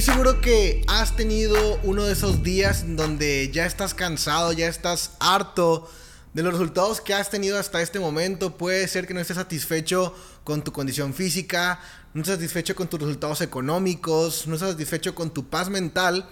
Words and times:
Estoy 0.00 0.14
seguro 0.14 0.40
que 0.40 0.82
has 0.86 1.14
tenido 1.14 1.78
uno 1.82 2.04
de 2.04 2.14
esos 2.14 2.42
días 2.42 2.96
donde 2.96 3.50
ya 3.52 3.66
estás 3.66 3.92
cansado, 3.92 4.50
ya 4.54 4.66
estás 4.66 5.10
harto 5.20 5.90
de 6.32 6.42
los 6.42 6.54
resultados 6.54 7.02
que 7.02 7.12
has 7.12 7.28
tenido 7.28 7.58
hasta 7.58 7.82
este 7.82 8.00
momento. 8.00 8.56
Puede 8.56 8.88
ser 8.88 9.06
que 9.06 9.12
no 9.12 9.20
estés 9.20 9.36
satisfecho 9.36 10.14
con 10.42 10.64
tu 10.64 10.72
condición 10.72 11.12
física, 11.12 11.80
no 12.14 12.22
estés 12.22 12.36
satisfecho 12.36 12.74
con 12.74 12.88
tus 12.88 12.98
resultados 12.98 13.42
económicos, 13.42 14.46
no 14.46 14.54
estés 14.54 14.70
satisfecho 14.70 15.14
con 15.14 15.34
tu 15.34 15.50
paz 15.50 15.68
mental 15.68 16.30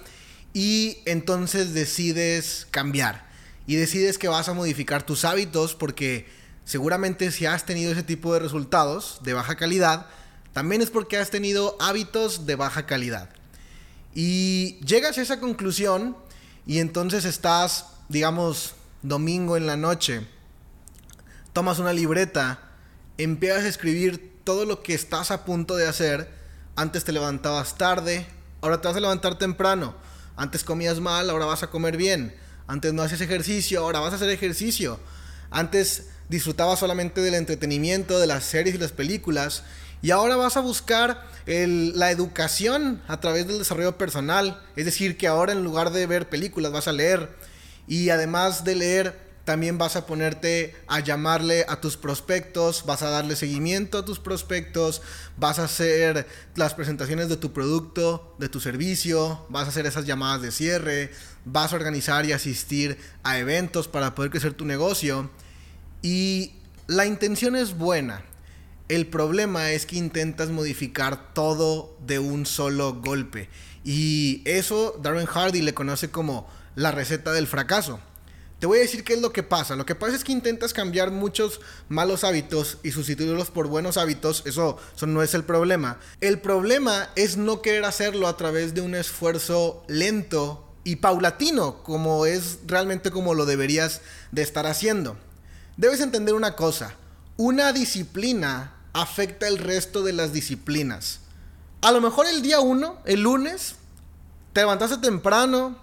y 0.55 1.03
entonces 1.05 1.75
decides 1.75 2.67
cambiar 2.71 3.29
y 3.67 3.75
decides 3.75 4.17
que 4.17 4.29
vas 4.29 4.49
a 4.49 4.55
modificar 4.55 5.03
tus 5.03 5.27
hábitos 5.27 5.75
porque 5.75 6.27
seguramente 6.65 7.31
si 7.33 7.45
has 7.45 7.67
tenido 7.67 7.93
ese 7.93 8.03
tipo 8.03 8.33
de 8.33 8.41
resultados 8.41 9.21
de 9.25 9.35
baja 9.35 9.57
calidad, 9.57 10.07
también 10.55 10.81
es 10.81 10.89
porque 10.89 11.19
has 11.19 11.29
tenido 11.29 11.77
hábitos 11.81 12.47
de 12.47 12.55
baja 12.55 12.87
calidad. 12.87 13.29
Y 14.15 14.81
llegas 14.85 15.19
a 15.19 15.23
esa 15.23 15.41
conclusión 15.41 16.17
y 16.67 16.79
entonces 16.79 17.25
estás, 17.25 17.87
digamos, 18.09 18.75
domingo 19.03 19.57
en 19.57 19.67
la 19.67 19.77
noche, 19.77 20.27
tomas 21.53 21.79
una 21.79 21.93
libreta, 21.93 22.61
empiezas 23.17 23.65
a 23.65 23.69
escribir 23.69 24.41
todo 24.45 24.65
lo 24.65 24.83
que 24.83 24.95
estás 24.95 25.31
a 25.31 25.45
punto 25.45 25.77
de 25.77 25.87
hacer. 25.87 26.31
Antes 26.77 27.05
te 27.05 27.13
levantabas 27.13 27.77
tarde, 27.77 28.27
ahora 28.61 28.81
te 28.81 28.89
vas 28.89 28.97
a 28.97 29.01
levantar 29.01 29.39
temprano. 29.39 29.95
Antes 30.37 30.63
comías 30.63 31.01
mal, 31.01 31.31
ahora 31.31 31.47
vas 31.47 31.63
a 31.63 31.71
comer 31.71 31.97
bien. 31.97 32.35
Antes 32.67 32.93
no 32.93 33.03
haces 33.03 33.21
ejercicio, 33.21 33.81
ahora 33.81 34.01
vas 34.01 34.13
a 34.13 34.17
hacer 34.17 34.31
ejercicio. 34.31 35.01
Antes 35.51 36.09
disfrutabas 36.29 36.79
solamente 36.79 37.21
del 37.21 37.35
entretenimiento, 37.35 38.19
de 38.21 38.27
las 38.27 38.45
series 38.45 38.75
y 38.77 38.79
las 38.79 38.93
películas. 38.93 39.65
Y 40.01 40.11
ahora 40.11 40.37
vas 40.37 40.57
a 40.57 40.61
buscar 40.61 41.25
la 41.47 42.11
educación 42.11 43.03
a 43.09 43.21
través 43.21 43.47
del 43.47 43.59
desarrollo 43.59 43.99
personal. 43.99 44.63
Es 44.77 44.85
decir, 44.85 45.17
que 45.17 45.27
ahora 45.27 45.53
en 45.53 45.65
lugar 45.65 45.91
de 45.91 46.07
ver 46.07 46.29
películas 46.29 46.73
vas 46.73 46.89
a 46.89 46.93
leer. 46.93 47.29
Y 47.87 48.11
además 48.11 48.65
de 48.65 48.77
leer, 48.77 49.29
también 49.49 49.79
vas 49.79 49.97
a 49.97 50.05
ponerte 50.05 50.77
a 50.89 51.01
llamarle 51.01 51.65
a 51.71 51.81
tus 51.81 51.97
prospectos, 51.97 52.85
vas 52.85 53.01
a 53.01 53.09
darle 53.09 53.35
seguimiento 53.35 53.97
a 53.97 54.05
tus 54.05 54.19
prospectos, 54.19 55.01
vas 55.39 55.59
a 55.59 55.65
hacer 55.65 56.27
las 56.55 56.75
presentaciones 56.75 57.31
de 57.31 57.39
tu 57.39 57.55
producto, 57.55 58.37
de 58.39 58.51
tu 58.51 58.61
servicio, 58.61 59.47
vas 59.49 59.65
a 59.65 59.69
hacer 59.71 59.87
esas 59.87 60.05
llamadas 60.05 60.43
de 60.43 60.53
cierre, 60.53 61.13
vas 61.47 61.73
a 61.73 61.77
organizar 61.77 62.27
y 62.27 62.33
asistir 62.33 62.99
a 63.23 63.39
eventos 63.39 63.89
para 63.89 64.15
poder 64.15 64.31
crecer 64.31 64.53
tu 64.53 64.67
negocio. 64.67 65.31
Y 66.03 66.53
la 66.87 67.07
intención 67.07 67.57
es 67.57 67.75
buena. 67.75 68.23
El 68.89 69.07
problema 69.07 69.71
es 69.71 69.85
que 69.85 69.97
intentas 69.97 70.49
modificar 70.49 71.35
todo 71.35 71.95
de 72.07 72.19
un 72.19 72.47
solo 72.47 72.95
golpe. 72.95 73.51
Y 73.85 74.41
eso 74.47 74.99
Darren 75.03 75.27
Hardy 75.27 75.61
le 75.61 75.75
conoce 75.75 76.11
como 76.11 76.49
la 76.75 76.91
receta 76.91 77.33
del 77.33 77.47
fracaso. 77.47 78.01
Te 78.59 78.67
voy 78.67 78.79
a 78.79 78.81
decir 78.81 79.05
qué 79.05 79.13
es 79.13 79.21
lo 79.21 79.31
que 79.33 79.43
pasa. 79.43 79.77
Lo 79.77 79.85
que 79.85 79.95
pasa 79.95 80.17
es 80.17 80.25
que 80.25 80.33
intentas 80.33 80.73
cambiar 80.73 81.11
muchos 81.11 81.61
malos 81.89 82.25
hábitos 82.25 82.79
y 82.83 82.91
sustituirlos 82.91 83.51
por 83.51 83.69
buenos 83.69 83.99
hábitos. 83.99 84.43
Eso, 84.47 84.79
eso, 84.97 85.07
no 85.07 85.23
es 85.23 85.35
el 85.35 85.45
problema. 85.45 86.01
El 86.21 86.41
problema 86.41 87.11
es 87.15 87.37
no 87.37 87.61
querer 87.61 87.85
hacerlo 87.85 88.27
a 88.27 88.37
través 88.37 88.75
de 88.75 88.81
un 88.81 88.95
esfuerzo 88.95 89.85
lento 89.87 90.67
y 90.83 90.97
paulatino, 90.97 91.83
como 91.83 92.25
es 92.25 92.61
realmente 92.67 93.11
como 93.11 93.35
lo 93.35 93.45
deberías 93.45 94.01
de 94.33 94.43
estar 94.43 94.67
haciendo. 94.67 95.17
Debes 95.77 96.01
entender 96.01 96.35
una 96.35 96.57
cosa. 96.57 96.95
Una 97.37 97.73
disciplina 97.73 98.78
afecta 98.93 99.49
el 99.49 99.59
resto 99.59 100.03
de 100.03 100.13
las 100.13 100.33
disciplinas. 100.33 101.21
A 101.81 101.93
lo 101.93 102.01
mejor 102.01 102.27
el 102.27 102.43
día 102.43 102.61
1, 102.61 103.03
el 103.05 103.23
lunes, 103.23 103.77
te 104.53 104.61
levantaste 104.61 104.99
temprano, 104.99 105.79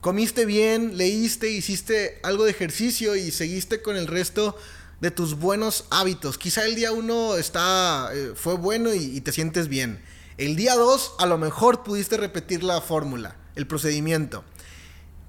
comiste 0.00 0.46
bien, 0.46 0.96
leíste, 0.96 1.50
hiciste 1.50 2.20
algo 2.22 2.44
de 2.44 2.52
ejercicio 2.52 3.16
y 3.16 3.30
seguiste 3.30 3.82
con 3.82 3.96
el 3.96 4.06
resto 4.06 4.56
de 5.00 5.10
tus 5.10 5.34
buenos 5.34 5.86
hábitos. 5.90 6.38
Quizá 6.38 6.64
el 6.64 6.76
día 6.76 6.92
1 6.92 7.36
está, 7.36 8.10
eh, 8.12 8.32
fue 8.34 8.54
bueno 8.54 8.94
y, 8.94 9.16
y 9.16 9.20
te 9.20 9.32
sientes 9.32 9.68
bien. 9.68 10.00
El 10.38 10.54
día 10.54 10.74
2 10.74 11.14
a 11.18 11.26
lo 11.26 11.38
mejor 11.38 11.82
pudiste 11.82 12.16
repetir 12.16 12.62
la 12.62 12.80
fórmula, 12.80 13.36
el 13.56 13.66
procedimiento. 13.66 14.44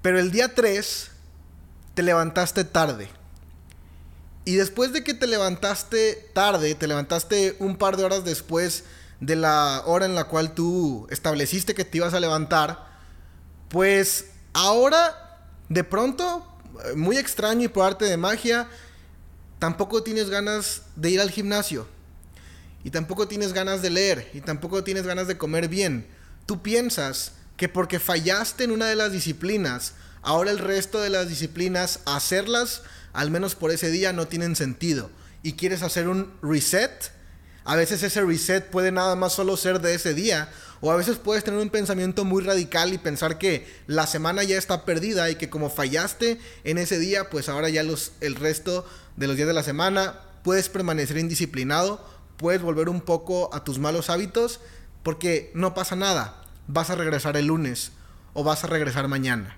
Pero 0.01 0.19
el 0.19 0.31
día 0.31 0.53
3 0.53 1.11
te 1.95 2.03
levantaste 2.03 2.63
tarde. 2.63 3.09
Y 4.47 4.55
después 4.55 4.93
de 4.93 5.03
que 5.03 5.13
te 5.13 5.27
levantaste 5.27 6.29
tarde, 6.31 6.73
te 6.73 6.87
levantaste 6.87 7.57
un 7.59 7.75
par 7.75 7.97
de 7.97 8.05
horas 8.05 8.23
después 8.23 8.85
de 9.19 9.35
la 9.35 9.83
hora 9.85 10.05
en 10.05 10.15
la 10.15 10.29
cual 10.29 10.53
tú 10.53 11.05
estableciste 11.09 11.75
que 11.75 11.83
te 11.83 11.97
ibas 11.97 12.13
a 12.13 12.21
levantar, 12.21 12.87
pues 13.67 14.27
ahora, 14.53 15.37
de 15.67 15.83
pronto, 15.83 16.47
muy 16.95 17.17
extraño 17.17 17.65
y 17.65 17.67
por 17.67 17.87
arte 17.87 18.05
de 18.05 18.15
magia, 18.15 18.69
tampoco 19.59 20.01
tienes 20.01 20.29
ganas 20.29 20.83
de 20.95 21.09
ir 21.09 21.19
al 21.19 21.29
gimnasio. 21.29 21.85
Y 22.85 22.89
tampoco 22.89 23.27
tienes 23.27 23.51
ganas 23.51 23.81
de 23.81 23.89
leer. 23.89 24.31
Y 24.33 24.39
tampoco 24.39 24.81
tienes 24.81 25.05
ganas 25.05 25.27
de 25.27 25.37
comer 25.37 25.67
bien. 25.67 26.07
Tú 26.45 26.61
piensas 26.61 27.33
que 27.57 27.67
porque 27.67 27.99
fallaste 27.99 28.63
en 28.63 28.71
una 28.71 28.85
de 28.85 28.95
las 28.95 29.11
disciplinas, 29.11 29.95
ahora 30.21 30.51
el 30.51 30.59
resto 30.59 31.01
de 31.01 31.09
las 31.09 31.27
disciplinas, 31.27 31.99
hacerlas 32.05 32.83
al 33.17 33.31
menos 33.31 33.55
por 33.55 33.71
ese 33.71 33.89
día, 33.89 34.13
no 34.13 34.27
tienen 34.27 34.55
sentido. 34.55 35.09
Y 35.41 35.53
quieres 35.53 35.81
hacer 35.81 36.07
un 36.07 36.31
reset, 36.43 37.11
a 37.65 37.75
veces 37.75 38.03
ese 38.03 38.21
reset 38.21 38.69
puede 38.69 38.91
nada 38.91 39.15
más 39.15 39.33
solo 39.33 39.57
ser 39.57 39.81
de 39.81 39.95
ese 39.95 40.13
día. 40.13 40.51
O 40.81 40.91
a 40.91 40.95
veces 40.95 41.17
puedes 41.17 41.43
tener 41.43 41.59
un 41.59 41.71
pensamiento 41.71 42.25
muy 42.25 42.43
radical 42.43 42.93
y 42.93 42.99
pensar 42.99 43.39
que 43.39 43.65
la 43.87 44.05
semana 44.05 44.43
ya 44.43 44.59
está 44.59 44.85
perdida 44.85 45.31
y 45.31 45.35
que 45.35 45.49
como 45.49 45.71
fallaste 45.71 46.39
en 46.63 46.77
ese 46.77 46.99
día, 46.99 47.31
pues 47.31 47.49
ahora 47.49 47.69
ya 47.69 47.81
los, 47.81 48.11
el 48.21 48.35
resto 48.35 48.85
de 49.15 49.25
los 49.25 49.35
días 49.35 49.47
de 49.47 49.55
la 49.55 49.63
semana 49.63 50.21
puedes 50.43 50.69
permanecer 50.69 51.17
indisciplinado, 51.17 52.07
puedes 52.37 52.61
volver 52.61 52.87
un 52.87 53.01
poco 53.01 53.49
a 53.51 53.63
tus 53.63 53.79
malos 53.79 54.11
hábitos, 54.11 54.59
porque 55.01 55.49
no 55.55 55.73
pasa 55.73 55.95
nada. 55.95 56.43
Vas 56.67 56.91
a 56.91 56.95
regresar 56.95 57.35
el 57.35 57.47
lunes 57.47 57.93
o 58.35 58.43
vas 58.43 58.63
a 58.63 58.67
regresar 58.67 59.07
mañana. 59.07 59.57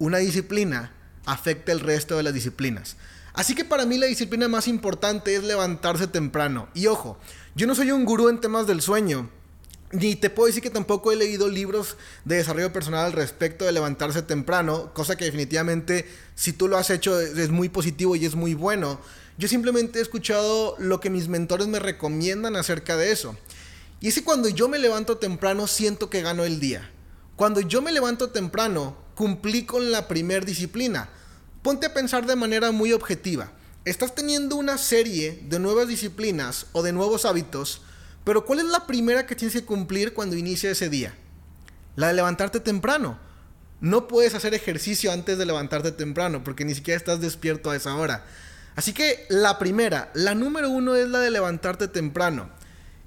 Una 0.00 0.18
disciplina 0.18 0.90
afecta 1.24 1.72
el 1.72 1.80
resto 1.80 2.16
de 2.16 2.22
las 2.22 2.34
disciplinas. 2.34 2.96
Así 3.34 3.54
que 3.54 3.64
para 3.64 3.86
mí 3.86 3.96
la 3.98 4.06
disciplina 4.06 4.48
más 4.48 4.68
importante 4.68 5.34
es 5.34 5.42
levantarse 5.42 6.06
temprano. 6.06 6.68
Y 6.74 6.86
ojo, 6.86 7.18
yo 7.54 7.66
no 7.66 7.74
soy 7.74 7.90
un 7.90 8.04
gurú 8.04 8.28
en 8.28 8.40
temas 8.40 8.66
del 8.66 8.82
sueño. 8.82 9.30
Ni 9.90 10.16
te 10.16 10.30
puedo 10.30 10.46
decir 10.46 10.62
que 10.62 10.70
tampoco 10.70 11.12
he 11.12 11.16
leído 11.16 11.48
libros 11.48 11.96
de 12.24 12.36
desarrollo 12.36 12.72
personal 12.72 13.04
al 13.04 13.12
respecto 13.12 13.66
de 13.66 13.72
levantarse 13.72 14.22
temprano, 14.22 14.90
cosa 14.94 15.16
que 15.16 15.26
definitivamente 15.26 16.08
si 16.34 16.54
tú 16.54 16.66
lo 16.66 16.78
has 16.78 16.88
hecho 16.88 17.20
es 17.20 17.50
muy 17.50 17.68
positivo 17.68 18.16
y 18.16 18.24
es 18.24 18.34
muy 18.34 18.54
bueno. 18.54 19.00
Yo 19.36 19.48
simplemente 19.48 19.98
he 19.98 20.02
escuchado 20.02 20.76
lo 20.78 21.00
que 21.00 21.10
mis 21.10 21.28
mentores 21.28 21.66
me 21.66 21.78
recomiendan 21.78 22.56
acerca 22.56 22.96
de 22.96 23.12
eso. 23.12 23.36
Y 24.00 24.08
es 24.08 24.14
que 24.14 24.24
cuando 24.24 24.48
yo 24.48 24.68
me 24.68 24.78
levanto 24.78 25.18
temprano 25.18 25.66
siento 25.66 26.10
que 26.10 26.22
gano 26.22 26.44
el 26.44 26.58
día. 26.58 26.90
Cuando 27.36 27.60
yo 27.60 27.82
me 27.82 27.92
levanto 27.92 28.30
temprano 28.30 28.96
cumplí 29.14 29.64
con 29.64 29.90
la 29.90 30.08
primer 30.08 30.44
disciplina. 30.44 31.08
Ponte 31.62 31.86
a 31.86 31.94
pensar 31.94 32.26
de 32.26 32.36
manera 32.36 32.72
muy 32.72 32.92
objetiva. 32.92 33.52
Estás 33.84 34.14
teniendo 34.14 34.56
una 34.56 34.78
serie 34.78 35.42
de 35.48 35.58
nuevas 35.58 35.88
disciplinas 35.88 36.66
o 36.72 36.82
de 36.82 36.92
nuevos 36.92 37.24
hábitos, 37.24 37.82
pero 38.24 38.44
¿cuál 38.44 38.60
es 38.60 38.66
la 38.66 38.86
primera 38.86 39.26
que 39.26 39.34
tienes 39.34 39.54
que 39.54 39.64
cumplir 39.64 40.14
cuando 40.14 40.36
inicia 40.36 40.70
ese 40.70 40.88
día? 40.88 41.14
La 41.96 42.08
de 42.08 42.14
levantarte 42.14 42.60
temprano. 42.60 43.18
No 43.80 44.06
puedes 44.06 44.34
hacer 44.34 44.54
ejercicio 44.54 45.10
antes 45.10 45.36
de 45.38 45.46
levantarte 45.46 45.90
temprano 45.90 46.44
porque 46.44 46.64
ni 46.64 46.74
siquiera 46.74 46.96
estás 46.96 47.20
despierto 47.20 47.70
a 47.70 47.76
esa 47.76 47.96
hora. 47.96 48.24
Así 48.76 48.92
que 48.92 49.26
la 49.28 49.58
primera, 49.58 50.10
la 50.14 50.34
número 50.34 50.70
uno 50.70 50.94
es 50.94 51.08
la 51.08 51.18
de 51.18 51.30
levantarte 51.30 51.88
temprano. 51.88 52.48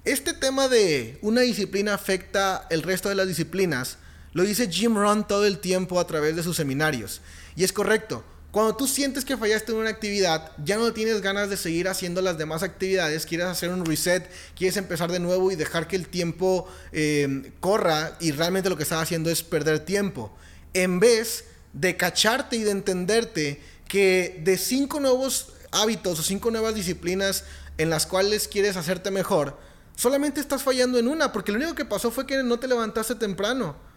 Este 0.03 0.33
tema 0.33 0.67
de 0.67 1.17
una 1.21 1.41
disciplina 1.41 1.93
afecta 1.93 2.67
el 2.69 2.83
resto 2.83 3.09
de 3.09 3.15
las 3.15 3.27
disciplinas 3.27 3.97
lo 4.35 4.43
dice 4.43 4.69
Jim 4.69 4.95
Rohn 4.95 5.25
todo 5.25 5.45
el 5.45 5.59
tiempo 5.59 5.97
a 5.97 6.05
través 6.05 6.35
de 6.35 6.43
sus 6.43 6.57
seminarios. 6.57 7.21
Y 7.55 7.63
es 7.63 7.71
correcto. 7.71 8.21
Cuando 8.51 8.75
tú 8.75 8.85
sientes 8.85 9.23
que 9.23 9.37
fallaste 9.37 9.71
en 9.71 9.77
una 9.77 9.89
actividad, 9.89 10.51
ya 10.61 10.75
no 10.75 10.91
tienes 10.91 11.21
ganas 11.21 11.49
de 11.49 11.55
seguir 11.55 11.87
haciendo 11.87 12.21
las 12.21 12.37
demás 12.37 12.61
actividades, 12.61 13.25
quieres 13.25 13.47
hacer 13.47 13.69
un 13.69 13.85
reset, 13.85 14.29
quieres 14.53 14.75
empezar 14.75 15.09
de 15.09 15.19
nuevo 15.19 15.53
y 15.53 15.55
dejar 15.55 15.87
que 15.87 15.95
el 15.95 16.09
tiempo 16.09 16.67
eh, 16.91 17.53
corra 17.61 18.17
y 18.19 18.33
realmente 18.33 18.69
lo 18.69 18.75
que 18.75 18.83
estás 18.83 19.01
haciendo 19.01 19.29
es 19.29 19.41
perder 19.41 19.79
tiempo. 19.79 20.35
En 20.73 20.99
vez 20.99 21.45
de 21.71 21.95
cacharte 21.95 22.57
y 22.57 22.63
de 22.63 22.71
entenderte 22.71 23.61
que 23.87 24.41
de 24.43 24.57
cinco 24.57 24.99
nuevos 24.99 25.53
hábitos 25.71 26.19
o 26.19 26.23
cinco 26.23 26.51
nuevas 26.51 26.75
disciplinas 26.75 27.45
en 27.77 27.89
las 27.89 28.05
cuales 28.05 28.49
quieres 28.49 28.75
hacerte 28.75 29.11
mejor, 29.11 29.57
solamente 29.95 30.41
estás 30.41 30.61
fallando 30.61 30.99
en 30.99 31.07
una, 31.07 31.31
porque 31.31 31.53
lo 31.53 31.57
único 31.57 31.75
que 31.75 31.85
pasó 31.85 32.11
fue 32.11 32.27
que 32.27 32.43
no 32.43 32.59
te 32.59 32.67
levantaste 32.67 33.15
temprano. 33.15 33.94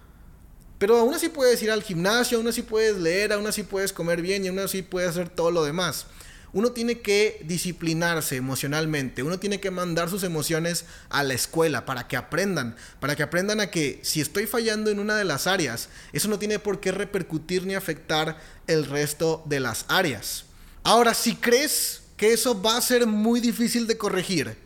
Pero 0.79 0.97
aún 0.97 1.13
así 1.13 1.29
puedes 1.29 1.61
ir 1.63 1.71
al 1.71 1.83
gimnasio, 1.83 2.39
aún 2.39 2.49
así 2.49 2.63
puedes 2.63 2.97
leer, 2.97 3.33
aún 3.33 3.47
así 3.47 3.65
puedes 3.65 3.93
comer 3.93 4.23
bien 4.23 4.45
y 4.45 4.49
aún 4.49 4.61
así 4.61 4.83
puedes 4.83 5.11
hacer 5.11 5.29
todo 5.29 5.51
lo 5.51 5.65
demás. 5.65 6.07
uno 6.55 6.73
tiene 6.73 7.01
que 7.01 7.43
disciplinarse 7.45 8.37
emocionalmente, 8.37 9.23
uno 9.23 9.39
tiene 9.39 9.61
que 9.61 9.71
mandar 9.71 10.09
sus 10.09 10.23
emociones 10.23 10.87
a 11.11 11.23
la 11.23 11.35
escuela 11.35 11.85
para 11.85 12.09
que 12.09 12.17
aprendan, 12.17 12.75
para 13.01 13.17
que 13.17 13.23
aprendan 13.23 13.61
a 13.61 13.71
que 13.71 14.01
si 14.03 14.23
estoy 14.23 14.47
fallando 14.47 14.91
en 14.91 14.99
una 14.99 15.17
de 15.17 15.25
las 15.25 15.47
áreas, 15.47 15.91
eso 16.15 16.29
no 16.29 16.39
tiene 16.39 16.59
por 16.59 16.81
qué 16.81 16.91
repercutir 16.91 17.67
ni 17.67 17.75
afectar 17.75 18.41
el 18.67 18.87
resto 18.87 19.43
de 19.47 19.61
las 19.61 19.85
áreas. 19.89 20.45
Ahora, 20.85 21.13
si 21.13 21.35
crees 21.35 22.01
que 22.17 22.33
eso 22.33 22.63
va 22.63 22.79
a 22.79 22.83
ser 22.83 23.07
muy 23.07 23.41
difícil 23.41 23.87
de 23.87 23.99
corregir, 23.99 24.57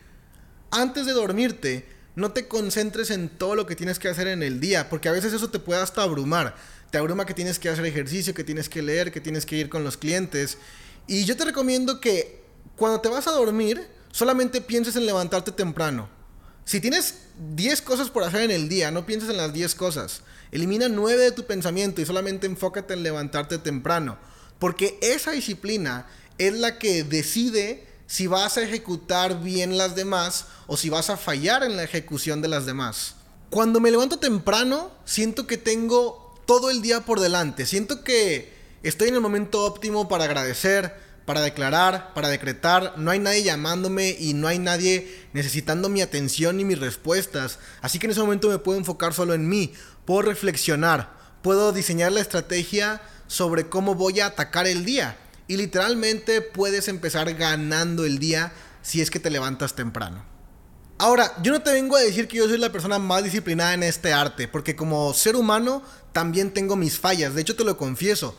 antes 0.71 1.05
de 1.05 1.11
dormirte, 1.11 1.85
no 2.15 2.31
te 2.31 2.47
concentres 2.47 3.09
en 3.09 3.29
todo 3.29 3.55
lo 3.55 3.65
que 3.65 3.75
tienes 3.75 3.99
que 3.99 4.07
hacer 4.07 4.27
en 4.27 4.43
el 4.43 4.59
día, 4.59 4.89
porque 4.89 5.09
a 5.09 5.11
veces 5.11 5.33
eso 5.33 5.49
te 5.49 5.59
puede 5.59 5.81
hasta 5.81 6.03
abrumar. 6.03 6.55
Te 6.91 6.97
abruma 6.97 7.25
que 7.25 7.33
tienes 7.33 7.57
que 7.57 7.69
hacer 7.69 7.85
ejercicio, 7.85 8.33
que 8.33 8.43
tienes 8.43 8.69
que 8.69 8.83
leer, 8.83 9.11
que 9.11 9.21
tienes 9.21 9.45
que 9.45 9.57
ir 9.57 9.69
con 9.69 9.83
los 9.83 9.97
clientes. 9.97 10.57
Y 11.07 11.25
yo 11.25 11.35
te 11.35 11.45
recomiendo 11.45 11.99
que 11.99 12.43
cuando 12.75 13.01
te 13.01 13.09
vas 13.09 13.27
a 13.27 13.31
dormir, 13.31 13.87
solamente 14.11 14.61
pienses 14.61 14.95
en 14.95 15.05
levantarte 15.05 15.51
temprano. 15.51 16.07
Si 16.65 16.79
tienes 16.79 17.15
10 17.55 17.81
cosas 17.81 18.09
por 18.09 18.23
hacer 18.23 18.41
en 18.41 18.51
el 18.51 18.69
día, 18.69 18.91
no 18.91 19.05
pienses 19.05 19.29
en 19.29 19.37
las 19.37 19.51
10 19.51 19.75
cosas. 19.75 20.21
Elimina 20.51 20.87
9 20.87 21.19
de 21.19 21.31
tu 21.31 21.45
pensamiento 21.45 21.99
y 21.99 22.05
solamente 22.05 22.45
enfócate 22.45 22.93
en 22.93 23.03
levantarte 23.03 23.57
temprano. 23.57 24.17
Porque 24.59 24.97
esa 25.01 25.31
disciplina 25.31 26.07
es 26.37 26.53
la 26.53 26.77
que 26.77 27.03
decide 27.03 27.87
si 28.13 28.27
vas 28.27 28.57
a 28.57 28.61
ejecutar 28.61 29.41
bien 29.41 29.75
las 29.75 29.95
demás 29.95 30.45
o 30.67 30.77
si 30.77 30.87
vas 30.87 31.09
a 31.09 31.17
fallar 31.17 31.63
en 31.63 31.75
la 31.75 31.83
ejecución 31.83 32.43
de 32.43 32.47
las 32.47 32.67
demás. 32.67 33.15
Cuando 33.49 33.79
me 33.79 33.89
levanto 33.89 34.19
temprano, 34.19 34.91
siento 35.03 35.47
que 35.47 35.57
tengo 35.57 36.39
todo 36.45 36.69
el 36.69 36.83
día 36.83 37.01
por 37.01 37.19
delante. 37.19 37.65
Siento 37.65 38.03
que 38.03 38.53
estoy 38.83 39.07
en 39.07 39.15
el 39.15 39.21
momento 39.21 39.65
óptimo 39.65 40.07
para 40.07 40.25
agradecer, 40.25 40.93
para 41.25 41.41
declarar, 41.41 42.13
para 42.13 42.27
decretar. 42.27 42.93
No 42.97 43.09
hay 43.09 43.17
nadie 43.17 43.41
llamándome 43.41 44.15
y 44.19 44.35
no 44.35 44.47
hay 44.47 44.59
nadie 44.59 45.27
necesitando 45.33 45.89
mi 45.89 46.03
atención 46.03 46.57
ni 46.57 46.65
mis 46.65 46.77
respuestas. 46.77 47.57
Así 47.81 47.97
que 47.97 48.05
en 48.05 48.11
ese 48.11 48.21
momento 48.21 48.47
me 48.47 48.59
puedo 48.59 48.77
enfocar 48.77 49.15
solo 49.15 49.33
en 49.33 49.49
mí. 49.49 49.73
Puedo 50.05 50.21
reflexionar. 50.21 51.17
Puedo 51.41 51.71
diseñar 51.71 52.11
la 52.11 52.21
estrategia 52.21 53.01
sobre 53.25 53.69
cómo 53.69 53.95
voy 53.95 54.19
a 54.19 54.27
atacar 54.27 54.67
el 54.67 54.85
día. 54.85 55.17
Y 55.53 55.57
literalmente 55.57 56.41
puedes 56.41 56.87
empezar 56.87 57.31
ganando 57.35 58.05
el 58.05 58.17
día 58.17 58.51
si 58.81 59.01
es 59.01 59.11
que 59.11 59.19
te 59.19 59.29
levantas 59.29 59.75
temprano. 59.75 60.25
Ahora, 60.97 61.31
yo 61.43 61.51
no 61.51 61.61
te 61.61 61.71
vengo 61.71 61.95
a 61.95 62.01
decir 62.01 62.27
que 62.27 62.37
yo 62.37 62.47
soy 62.47 62.57
la 62.57 62.71
persona 62.71 62.97
más 62.97 63.23
disciplinada 63.23 63.75
en 63.75 63.83
este 63.83 64.13
arte, 64.13 64.47
porque 64.47 64.75
como 64.75 65.13
ser 65.13 65.35
humano 65.35 65.83
también 66.11 66.55
tengo 66.55 66.75
mis 66.75 66.97
fallas, 66.97 67.35
de 67.35 67.41
hecho 67.41 67.55
te 67.55 67.63
lo 67.63 67.77
confieso. 67.77 68.35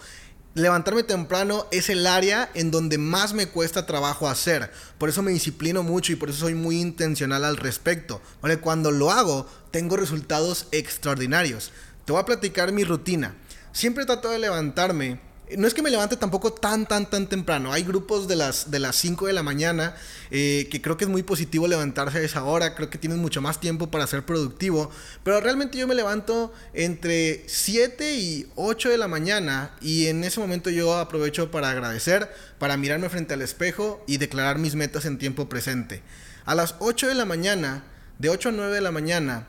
Levantarme 0.55 1.05
temprano 1.05 1.69
es 1.71 1.89
el 1.89 2.05
área 2.09 2.51
en 2.55 2.73
donde 2.73 2.99
más 2.99 3.33
me 3.33 3.47
cuesta 3.47 3.87
trabajo 3.87 4.29
hacer. 4.29 4.73
Por 4.99 5.09
eso 5.09 5.23
me 5.23 5.31
disciplino 5.31 5.85
mucho 5.85 6.11
y 6.11 6.17
por 6.17 6.31
eso 6.31 6.41
soy 6.41 6.57
muy 6.57 6.81
intencional 6.81 7.45
al 7.45 7.59
respecto. 7.59 8.21
Porque 8.41 8.59
cuando 8.59 8.91
lo 8.91 9.13
hago, 9.13 9.49
tengo 9.71 9.97
resultados 9.97 10.67
extraordinarios. 10.73 11.71
Te 12.07 12.13
voy 12.13 12.21
a 12.21 12.27
platicar 12.27 12.73
mi 12.73 12.83
rutina. 12.83 13.37
Siempre 13.71 14.05
trato 14.05 14.31
de 14.31 14.41
levantarme 14.41 15.21
no 15.59 15.67
es 15.67 15.75
que 15.75 15.83
me 15.83 15.91
levante 15.91 16.17
tampoco 16.17 16.53
tan, 16.53 16.87
tan, 16.87 17.09
tan 17.09 17.29
temprano. 17.29 17.73
Hay 17.73 17.83
grupos 17.83 18.27
de 18.27 18.37
las, 18.37 18.71
de 18.71 18.79
las 18.79 18.97
5 18.97 19.27
de 19.27 19.35
la 19.35 19.43
mañana 19.43 19.95
eh, 20.31 20.69
que 20.71 20.81
creo 20.81 20.97
que 20.97 21.05
es 21.05 21.11
muy 21.11 21.23
positivo 21.23 21.69
levantarse 21.69 22.19
a 22.19 22.23
esa 22.23 22.45
hora. 22.45 22.75
Creo 22.75 22.89
que 22.89 22.99
tienes 22.99 23.19
mucho 23.19 23.43
más 23.43 23.61
tiempo 23.61 23.91
para 23.91 24.07
ser 24.07 24.25
productivo. 24.25 24.91
Pero 25.23 25.41
realmente 25.41 25.77
yo 25.77 25.87
me 25.87 25.95
levanto 25.95 26.53
entre 26.73 27.45
7 27.47 28.15
y 28.15 28.47
8 28.57 28.89
de 28.89 28.99
la 28.99 29.07
mañana 29.07 29.75
y 29.81 30.07
en 30.07 30.25
ese 30.25 30.41
momento 30.41 30.71
yo 30.71 30.97
aprovecho 30.97 31.51
para 31.51 31.71
agradecer, 31.71 32.33
para 32.59 32.77
mirarme 32.77 33.11
frente 33.11 33.35
al 33.35 33.43
espejo 33.43 34.03
y 34.07 34.17
declarar 34.17 34.59
mis 34.59 34.75
metas 34.75 35.05
en 35.05 35.19
tiempo 35.19 35.49
presente. 35.49 36.03
A 36.47 36.55
las 36.55 36.75
8 36.79 37.09
de 37.09 37.15
la 37.15 37.27
mañana, 37.27 37.85
de 38.19 38.31
8 38.31 38.49
a 38.49 38.53
9 38.53 38.75
de 38.75 38.81
la 38.81 38.93
mañana, 38.93 39.47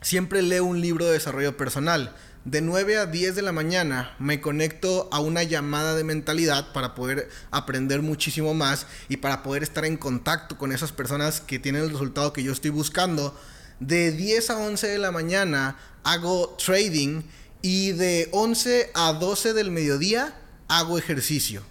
siempre 0.00 0.42
leo 0.42 0.64
un 0.64 0.80
libro 0.80 1.06
de 1.06 1.12
desarrollo 1.12 1.56
personal 1.56 2.14
de 2.44 2.60
9 2.60 2.98
a 2.98 3.06
10 3.06 3.36
de 3.36 3.42
la 3.42 3.52
mañana 3.52 4.14
me 4.18 4.40
conecto 4.40 5.08
a 5.10 5.18
una 5.18 5.42
llamada 5.42 5.94
de 5.94 6.04
mentalidad 6.04 6.72
para 6.72 6.94
poder 6.94 7.30
aprender 7.50 8.02
muchísimo 8.02 8.52
más 8.52 8.86
y 9.08 9.16
para 9.16 9.42
poder 9.42 9.62
estar 9.62 9.84
en 9.86 9.96
contacto 9.96 10.58
con 10.58 10.70
esas 10.70 10.92
personas 10.92 11.40
que 11.40 11.58
tienen 11.58 11.82
el 11.82 11.90
resultado 11.90 12.32
que 12.34 12.42
yo 12.42 12.52
estoy 12.52 12.70
buscando. 12.70 13.38
De 13.80 14.12
10 14.12 14.50
a 14.50 14.58
11 14.58 14.86
de 14.88 14.98
la 14.98 15.10
mañana 15.10 15.78
hago 16.04 16.56
trading 16.62 17.22
y 17.62 17.92
de 17.92 18.28
11 18.32 18.90
a 18.92 19.14
12 19.14 19.54
del 19.54 19.70
mediodía 19.70 20.38
hago 20.68 20.98
ejercicio. 20.98 21.62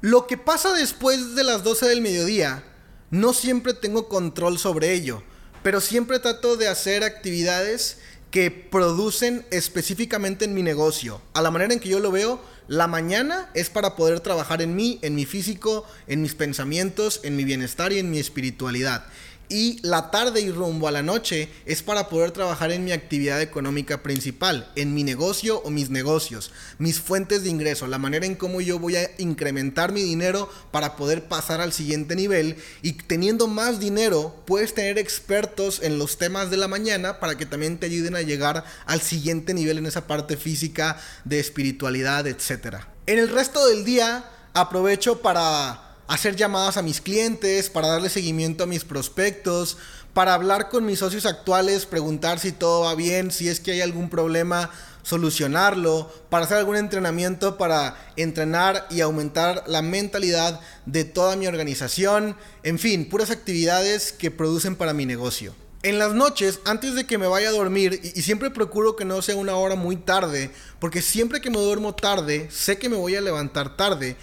Lo 0.00 0.28
que 0.28 0.38
pasa 0.38 0.72
después 0.72 1.34
de 1.34 1.44
las 1.44 1.64
12 1.64 1.88
del 1.88 2.00
mediodía, 2.00 2.62
no 3.10 3.34
siempre 3.34 3.74
tengo 3.74 4.08
control 4.08 4.58
sobre 4.58 4.92
ello, 4.92 5.24
pero 5.62 5.80
siempre 5.80 6.20
trato 6.20 6.56
de 6.56 6.68
hacer 6.68 7.02
actividades 7.02 7.98
que 8.30 8.50
producen 8.50 9.44
específicamente 9.50 10.44
en 10.44 10.54
mi 10.54 10.62
negocio. 10.62 11.20
A 11.34 11.42
la 11.42 11.50
manera 11.50 11.74
en 11.74 11.80
que 11.80 11.88
yo 11.88 12.00
lo 12.00 12.10
veo, 12.10 12.40
la 12.68 12.86
mañana 12.86 13.50
es 13.54 13.70
para 13.70 13.96
poder 13.96 14.20
trabajar 14.20 14.62
en 14.62 14.76
mí, 14.76 14.98
en 15.02 15.16
mi 15.16 15.26
físico, 15.26 15.84
en 16.06 16.22
mis 16.22 16.34
pensamientos, 16.34 17.20
en 17.24 17.34
mi 17.34 17.44
bienestar 17.44 17.92
y 17.92 17.98
en 17.98 18.10
mi 18.10 18.18
espiritualidad 18.18 19.04
y 19.50 19.80
la 19.82 20.10
tarde 20.10 20.40
y 20.40 20.50
rumbo 20.50 20.88
a 20.88 20.92
la 20.92 21.02
noche 21.02 21.50
es 21.66 21.82
para 21.82 22.08
poder 22.08 22.30
trabajar 22.30 22.70
en 22.70 22.84
mi 22.84 22.92
actividad 22.92 23.42
económica 23.42 24.02
principal, 24.02 24.70
en 24.76 24.94
mi 24.94 25.04
negocio 25.04 25.58
o 25.58 25.70
mis 25.70 25.90
negocios, 25.90 26.52
mis 26.78 27.00
fuentes 27.00 27.42
de 27.42 27.50
ingreso, 27.50 27.88
la 27.88 27.98
manera 27.98 28.24
en 28.24 28.36
cómo 28.36 28.60
yo 28.60 28.78
voy 28.78 28.96
a 28.96 29.10
incrementar 29.18 29.92
mi 29.92 30.02
dinero 30.02 30.48
para 30.70 30.96
poder 30.96 31.24
pasar 31.24 31.60
al 31.60 31.72
siguiente 31.72 32.14
nivel 32.14 32.56
y 32.80 32.92
teniendo 32.92 33.48
más 33.48 33.80
dinero 33.80 34.36
puedes 34.46 34.72
tener 34.72 34.98
expertos 34.98 35.80
en 35.82 35.98
los 35.98 36.16
temas 36.16 36.50
de 36.50 36.56
la 36.56 36.68
mañana 36.68 37.18
para 37.18 37.36
que 37.36 37.44
también 37.44 37.78
te 37.78 37.86
ayuden 37.86 38.14
a 38.14 38.22
llegar 38.22 38.64
al 38.86 39.00
siguiente 39.00 39.52
nivel 39.52 39.78
en 39.78 39.86
esa 39.86 40.06
parte 40.06 40.36
física 40.36 41.00
de 41.24 41.40
espiritualidad, 41.40 42.26
etc. 42.28 42.84
En 43.06 43.18
el 43.18 43.28
resto 43.28 43.66
del 43.66 43.84
día 43.84 44.30
aprovecho 44.54 45.20
para 45.20 45.89
hacer 46.10 46.34
llamadas 46.34 46.76
a 46.76 46.82
mis 46.82 47.00
clientes, 47.00 47.70
para 47.70 47.86
darle 47.86 48.10
seguimiento 48.10 48.64
a 48.64 48.66
mis 48.66 48.84
prospectos, 48.84 49.78
para 50.12 50.34
hablar 50.34 50.68
con 50.68 50.84
mis 50.84 50.98
socios 50.98 51.24
actuales, 51.24 51.86
preguntar 51.86 52.40
si 52.40 52.50
todo 52.50 52.80
va 52.80 52.96
bien, 52.96 53.30
si 53.30 53.48
es 53.48 53.60
que 53.60 53.70
hay 53.70 53.80
algún 53.80 54.10
problema, 54.10 54.70
solucionarlo, 55.04 56.12
para 56.28 56.46
hacer 56.46 56.56
algún 56.56 56.76
entrenamiento 56.76 57.56
para 57.56 57.96
entrenar 58.16 58.88
y 58.90 59.02
aumentar 59.02 59.62
la 59.68 59.82
mentalidad 59.82 60.58
de 60.84 61.04
toda 61.04 61.36
mi 61.36 61.46
organización, 61.46 62.36
en 62.64 62.80
fin, 62.80 63.08
puras 63.08 63.30
actividades 63.30 64.10
que 64.10 64.32
producen 64.32 64.74
para 64.74 64.92
mi 64.92 65.06
negocio. 65.06 65.54
En 65.84 66.00
las 66.00 66.12
noches, 66.12 66.58
antes 66.64 66.96
de 66.96 67.06
que 67.06 67.18
me 67.18 67.28
vaya 67.28 67.50
a 67.50 67.52
dormir, 67.52 68.00
y, 68.02 68.20
siempre 68.22 68.50
procuro 68.50 68.96
que 68.96 69.04
no 69.04 69.22
sea 69.22 69.36
una 69.36 69.54
hora 69.54 69.76
muy 69.76 69.94
tarde, 69.94 70.50
porque 70.80 71.02
siempre 71.02 71.40
que 71.40 71.50
me 71.50 71.58
duermo 71.58 71.94
tarde, 71.94 72.48
sé 72.50 72.78
que 72.78 72.88
me 72.88 72.96
voy 72.96 73.14
a 73.14 73.20
levantar 73.20 73.76
tarde 73.76 74.16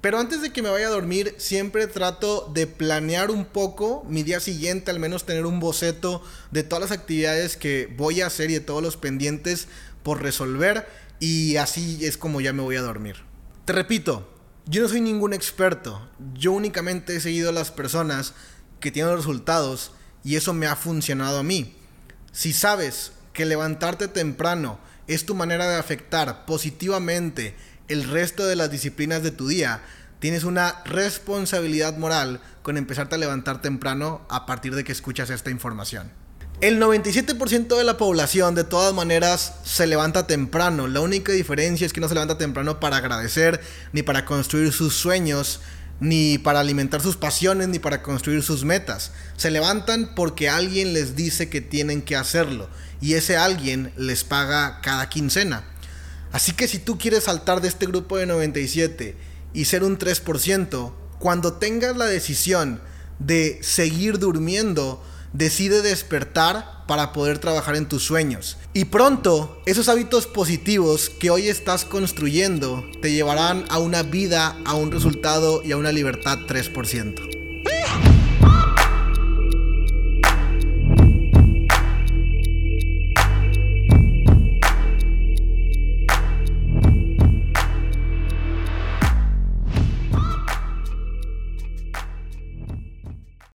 pero 0.00 0.18
antes 0.18 0.42
de 0.42 0.52
que 0.52 0.62
me 0.62 0.70
vaya 0.70 0.86
a 0.86 0.90
dormir, 0.90 1.34
siempre 1.38 1.86
trato 1.88 2.50
de 2.54 2.68
planear 2.68 3.30
un 3.30 3.44
poco 3.44 4.04
mi 4.08 4.22
día 4.22 4.38
siguiente, 4.38 4.92
al 4.92 5.00
menos 5.00 5.26
tener 5.26 5.44
un 5.44 5.58
boceto 5.58 6.22
de 6.52 6.62
todas 6.62 6.82
las 6.90 6.98
actividades 6.98 7.56
que 7.56 7.92
voy 7.96 8.20
a 8.20 8.26
hacer 8.26 8.50
y 8.50 8.54
de 8.54 8.60
todos 8.60 8.82
los 8.82 8.96
pendientes 8.96 9.66
por 10.04 10.22
resolver. 10.22 10.86
Y 11.18 11.56
así 11.56 12.04
es 12.04 12.16
como 12.16 12.40
ya 12.40 12.52
me 12.52 12.62
voy 12.62 12.76
a 12.76 12.82
dormir. 12.82 13.16
Te 13.64 13.72
repito, 13.72 14.32
yo 14.66 14.82
no 14.82 14.88
soy 14.88 15.00
ningún 15.00 15.32
experto. 15.32 16.08
Yo 16.34 16.52
únicamente 16.52 17.16
he 17.16 17.20
seguido 17.20 17.48
a 17.48 17.52
las 17.52 17.72
personas 17.72 18.34
que 18.78 18.92
tienen 18.92 19.16
resultados 19.16 19.90
y 20.22 20.36
eso 20.36 20.54
me 20.54 20.66
ha 20.66 20.76
funcionado 20.76 21.38
a 21.38 21.42
mí. 21.42 21.74
Si 22.30 22.52
sabes 22.52 23.12
que 23.32 23.46
levantarte 23.46 24.06
temprano 24.06 24.78
es 25.08 25.26
tu 25.26 25.34
manera 25.34 25.68
de 25.68 25.76
afectar 25.76 26.44
positivamente 26.44 27.56
el 27.88 28.04
resto 28.04 28.46
de 28.46 28.56
las 28.56 28.70
disciplinas 28.70 29.22
de 29.22 29.30
tu 29.30 29.48
día, 29.48 29.80
tienes 30.20 30.44
una 30.44 30.82
responsabilidad 30.84 31.96
moral 31.96 32.40
con 32.62 32.76
empezarte 32.76 33.14
a 33.14 33.18
levantar 33.18 33.62
temprano 33.62 34.22
a 34.28 34.46
partir 34.46 34.74
de 34.74 34.84
que 34.84 34.92
escuchas 34.92 35.30
esta 35.30 35.50
información. 35.50 36.10
El 36.60 36.80
97% 36.80 37.76
de 37.76 37.84
la 37.84 37.96
población 37.96 38.56
de 38.56 38.64
todas 38.64 38.92
maneras 38.92 39.54
se 39.62 39.86
levanta 39.86 40.26
temprano. 40.26 40.88
La 40.88 41.00
única 41.00 41.30
diferencia 41.30 41.86
es 41.86 41.92
que 41.92 42.00
no 42.00 42.08
se 42.08 42.14
levanta 42.14 42.36
temprano 42.36 42.80
para 42.80 42.96
agradecer, 42.96 43.60
ni 43.92 44.02
para 44.02 44.24
construir 44.24 44.72
sus 44.72 44.94
sueños, 44.94 45.60
ni 46.00 46.36
para 46.38 46.58
alimentar 46.58 47.00
sus 47.00 47.16
pasiones, 47.16 47.68
ni 47.68 47.78
para 47.78 48.02
construir 48.02 48.42
sus 48.42 48.64
metas. 48.64 49.12
Se 49.36 49.52
levantan 49.52 50.16
porque 50.16 50.48
alguien 50.48 50.94
les 50.94 51.14
dice 51.14 51.48
que 51.48 51.60
tienen 51.60 52.02
que 52.02 52.16
hacerlo 52.16 52.68
y 53.00 53.14
ese 53.14 53.36
alguien 53.36 53.92
les 53.96 54.24
paga 54.24 54.80
cada 54.82 55.08
quincena. 55.08 55.62
Así 56.32 56.52
que 56.52 56.68
si 56.68 56.78
tú 56.78 56.98
quieres 56.98 57.24
saltar 57.24 57.60
de 57.60 57.68
este 57.68 57.86
grupo 57.86 58.16
de 58.16 58.26
97 58.26 59.16
y 59.54 59.64
ser 59.64 59.82
un 59.82 59.98
3%, 59.98 60.92
cuando 61.18 61.54
tengas 61.54 61.96
la 61.96 62.06
decisión 62.06 62.80
de 63.18 63.58
seguir 63.62 64.18
durmiendo, 64.18 65.02
decide 65.32 65.82
despertar 65.82 66.86
para 66.86 67.12
poder 67.12 67.38
trabajar 67.38 67.76
en 67.76 67.88
tus 67.88 68.04
sueños. 68.04 68.56
Y 68.72 68.86
pronto, 68.86 69.60
esos 69.66 69.88
hábitos 69.88 70.26
positivos 70.26 71.10
que 71.10 71.30
hoy 71.30 71.48
estás 71.48 71.84
construyendo 71.84 72.84
te 73.02 73.12
llevarán 73.12 73.64
a 73.68 73.78
una 73.78 74.02
vida, 74.02 74.56
a 74.64 74.74
un 74.74 74.90
resultado 74.90 75.62
y 75.62 75.72
a 75.72 75.76
una 75.76 75.92
libertad 75.92 76.38
3%. 76.48 77.37